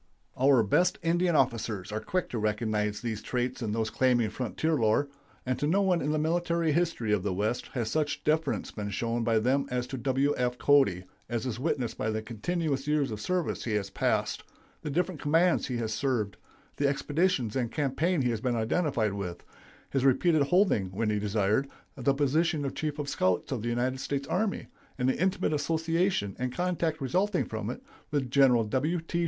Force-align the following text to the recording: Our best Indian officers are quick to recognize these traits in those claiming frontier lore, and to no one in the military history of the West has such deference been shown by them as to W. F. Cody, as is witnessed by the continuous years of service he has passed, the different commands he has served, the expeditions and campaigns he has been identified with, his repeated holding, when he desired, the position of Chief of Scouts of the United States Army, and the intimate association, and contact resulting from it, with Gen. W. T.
Our 0.35 0.63
best 0.63 0.97
Indian 1.03 1.35
officers 1.35 1.91
are 1.91 1.99
quick 1.99 2.27
to 2.29 2.39
recognize 2.39 3.01
these 3.01 3.21
traits 3.21 3.61
in 3.61 3.71
those 3.71 3.91
claiming 3.91 4.31
frontier 4.31 4.73
lore, 4.73 5.07
and 5.45 5.59
to 5.59 5.67
no 5.67 5.83
one 5.83 6.01
in 6.01 6.11
the 6.11 6.17
military 6.17 6.71
history 6.71 7.13
of 7.13 7.21
the 7.21 7.35
West 7.35 7.67
has 7.73 7.91
such 7.91 8.23
deference 8.23 8.71
been 8.71 8.89
shown 8.89 9.23
by 9.23 9.37
them 9.37 9.67
as 9.69 9.85
to 9.85 9.99
W. 9.99 10.33
F. 10.37 10.57
Cody, 10.57 11.03
as 11.29 11.45
is 11.45 11.59
witnessed 11.59 11.99
by 11.99 12.09
the 12.09 12.23
continuous 12.23 12.87
years 12.87 13.11
of 13.11 13.21
service 13.21 13.65
he 13.65 13.73
has 13.75 13.91
passed, 13.91 14.41
the 14.81 14.89
different 14.89 15.21
commands 15.21 15.67
he 15.67 15.77
has 15.77 15.93
served, 15.93 16.35
the 16.77 16.87
expeditions 16.87 17.55
and 17.55 17.71
campaigns 17.71 18.23
he 18.23 18.31
has 18.31 18.41
been 18.41 18.55
identified 18.55 19.13
with, 19.13 19.43
his 19.91 20.03
repeated 20.03 20.41
holding, 20.41 20.89
when 20.89 21.11
he 21.11 21.19
desired, 21.19 21.69
the 21.95 22.15
position 22.15 22.65
of 22.65 22.73
Chief 22.73 22.97
of 22.97 23.07
Scouts 23.07 23.51
of 23.51 23.61
the 23.61 23.69
United 23.69 23.99
States 23.99 24.27
Army, 24.27 24.65
and 24.97 25.07
the 25.07 25.21
intimate 25.21 25.53
association, 25.53 26.35
and 26.39 26.51
contact 26.51 27.01
resulting 27.01 27.45
from 27.45 27.69
it, 27.69 27.83
with 28.09 28.31
Gen. 28.31 28.67
W. 28.67 28.99
T. 29.01 29.19